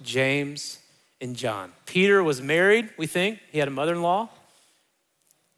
[0.01, 0.79] James,
[1.21, 1.71] and John.
[1.85, 3.39] Peter was married, we think.
[3.51, 4.29] He had a mother in law.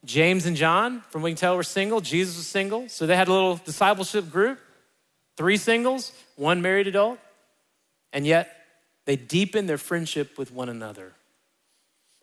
[0.05, 1.99] James and John, from what we can tell, were single.
[1.99, 2.87] Jesus was single.
[2.87, 4.59] So they had a little discipleship group
[5.35, 7.19] three singles, one married adult.
[8.11, 8.65] And yet
[9.05, 11.13] they deepened their friendship with one another.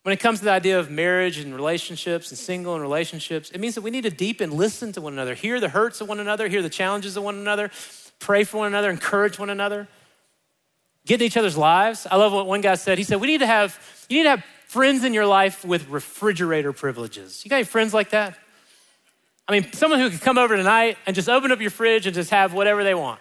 [0.03, 3.61] When it comes to the idea of marriage and relationships and single and relationships, it
[3.61, 6.21] means that we need to deepen, listen to one another, hear the hurts of one
[6.21, 7.71] another, hear the challenges of one another,
[8.19, 9.89] pray for one another, encourage one another
[11.07, 12.07] get in each other's lives.
[12.11, 12.99] I love what one guy said.
[12.99, 13.79] He said, We need to have,
[14.09, 17.45] you need to have friends in your life with refrigerator privileges.
[17.45, 18.39] You got any friends like that?
[19.47, 22.15] I mean, someone who could come over tonight and just open up your fridge and
[22.15, 23.21] just have whatever they want.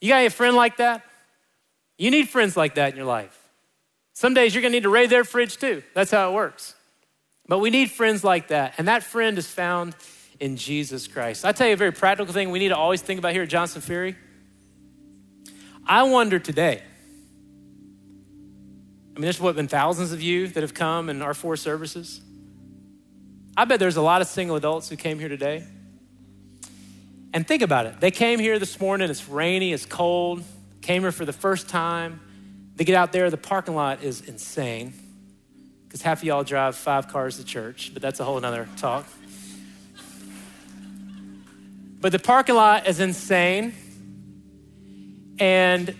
[0.00, 1.02] You got a friend like that?
[1.98, 3.36] You need friends like that in your life.
[4.12, 5.82] Some days you're gonna need to raid their fridge too.
[5.94, 6.74] That's how it works.
[7.48, 8.74] But we need friends like that.
[8.78, 9.96] And that friend is found
[10.38, 11.44] in Jesus Christ.
[11.44, 13.48] I tell you a very practical thing we need to always think about here at
[13.48, 14.16] Johnson Ferry
[15.86, 16.82] I wonder today.
[19.16, 22.20] I mean, there's what been thousands of you that have come in our four services.
[23.56, 25.64] I bet there's a lot of single adults who came here today.
[27.32, 28.00] And think about it.
[28.00, 30.42] They came here this morning, it's rainy, it's cold,
[30.82, 32.20] came here for the first time.
[32.74, 34.92] They get out there, the parking lot is insane.
[35.84, 39.06] Because half of y'all drive five cars to church, but that's a whole other talk.
[42.00, 43.72] But the parking lot is insane.
[45.38, 45.94] And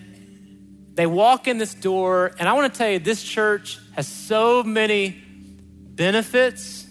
[0.94, 4.62] they walk in this door, and I want to tell you, this church has so
[4.62, 6.86] many benefits.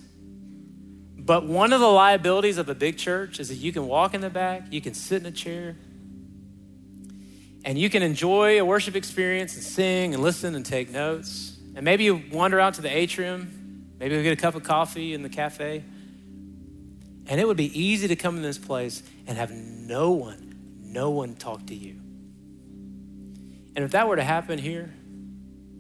[1.18, 4.22] But one of the liabilities of a big church is that you can walk in
[4.22, 5.76] the back, you can sit in a chair,
[7.64, 11.58] and you can enjoy a worship experience and sing and listen and take notes.
[11.76, 15.16] And maybe you wander out to the atrium, maybe you get a cup of coffee
[15.16, 15.84] in the cafe.
[17.28, 21.10] And it would be easy to come in this place and have no one, no
[21.10, 22.05] one talk to you.
[23.76, 24.94] And if that were to happen here,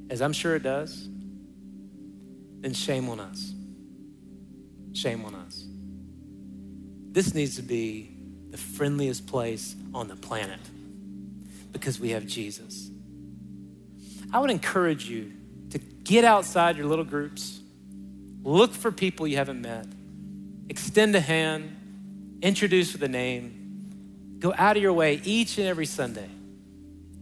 [0.10, 1.08] as I'm sure it does,
[2.60, 3.54] then shame on us.
[4.94, 5.66] Shame on us.
[7.12, 8.12] This needs to be
[8.50, 10.60] the friendliest place on the planet
[11.72, 12.90] because we have Jesus.
[14.32, 15.32] I would encourage you
[15.72, 17.60] to get outside your little groups,
[18.44, 19.88] look for people you haven't met,
[20.70, 25.86] extend a hand, introduce with a name, go out of your way each and every
[25.86, 26.30] Sunday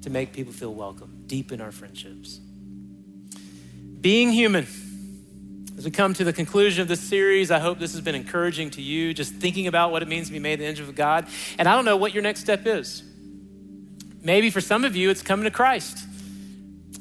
[0.04, 2.39] to make people feel welcome, deepen our friendships.
[4.01, 4.68] Being human.
[5.78, 8.70] As we come to the conclusion of this series, I hope this has been encouraging
[8.72, 11.28] to you, just thinking about what it means to be made the image of God.
[11.58, 13.01] And I don't know what your next step is.
[14.22, 16.06] Maybe for some of you, it's coming to Christ.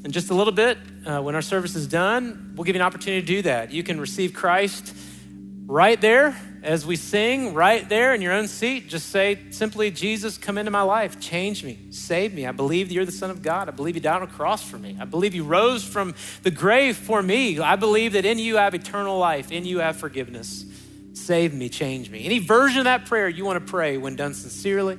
[0.03, 2.85] In just a little bit, uh, when our service is done, we'll give you an
[2.85, 3.71] opportunity to do that.
[3.71, 4.95] You can receive Christ
[5.65, 10.37] right there as we sing right there in your own seat, just say simply, Jesus,
[10.37, 12.47] come into my life, change me, save me.
[12.47, 13.67] I believe you're the Son of God.
[13.67, 14.97] I believe you died on a cross for me.
[14.99, 17.59] I believe you rose from the grave for me.
[17.59, 20.65] I believe that in you I have eternal life, in you I have forgiveness.
[21.13, 22.23] Save me, change me.
[22.23, 24.97] Any version of that prayer you want to pray when done sincerely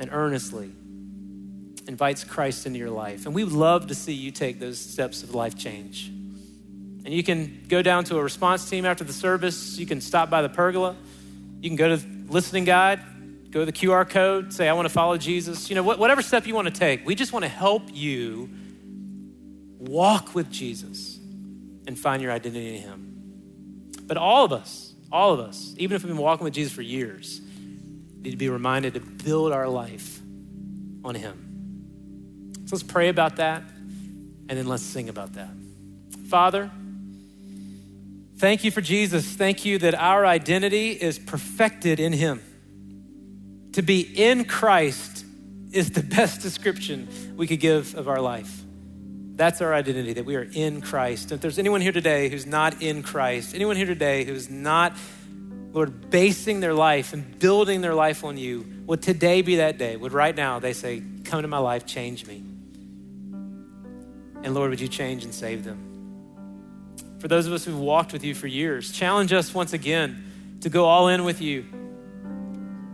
[0.00, 0.72] and earnestly
[1.86, 3.26] invites Christ into your life.
[3.26, 6.10] And we would love to see you take those steps of life change.
[7.04, 9.78] And you can go down to a response team after the service.
[9.78, 10.96] You can stop by the pergola.
[11.60, 13.00] You can go to listening guide,
[13.50, 15.68] go to the QR code, say, I want to follow Jesus.
[15.68, 18.48] You know, whatever step you want to take, we just want to help you
[19.78, 21.18] walk with Jesus
[21.86, 23.10] and find your identity in Him.
[24.06, 26.82] But all of us, all of us, even if we've been walking with Jesus for
[26.82, 27.40] years,
[28.20, 30.20] need to be reminded to build our life
[31.04, 32.52] on Him.
[32.66, 33.62] So let's pray about that
[34.48, 35.50] and then let's sing about that.
[36.28, 36.70] Father,
[38.36, 39.26] Thank you for Jesus.
[39.26, 42.42] Thank you that our identity is perfected in Him.
[43.72, 45.24] To be in Christ
[45.72, 48.62] is the best description we could give of our life.
[49.36, 51.32] That's our identity, that we are in Christ.
[51.32, 54.96] If there's anyone here today who's not in Christ, anyone here today who's not,
[55.72, 59.96] Lord, basing their life and building their life on you, would today be that day?
[59.96, 62.44] Would right now they say, Come to my life, change me?
[64.44, 65.83] And Lord, would you change and save them?
[67.24, 70.68] For those of us who've walked with you for years, challenge us once again to
[70.68, 71.64] go all in with you.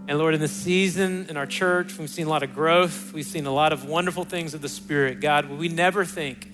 [0.07, 3.13] And Lord, in this season in our church, we've seen a lot of growth.
[3.13, 5.21] We've seen a lot of wonderful things of the Spirit.
[5.21, 6.49] God, we never think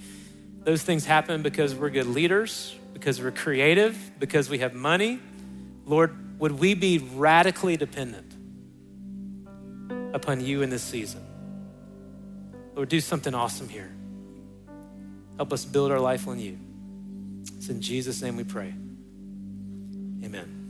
[0.63, 5.21] those things happen because we're good leaders, because we're creative, because we have money.
[5.85, 8.33] Lord, would we be radically dependent
[10.15, 11.21] upon you in this season?
[12.75, 13.95] Lord, do something awesome here.
[15.37, 16.59] Help us build our life on you.
[17.67, 18.73] It's in Jesus' name we pray.
[20.25, 20.66] Amen.